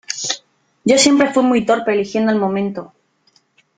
[0.83, 2.91] yo siempre fui muy torpe eligiendo el momento.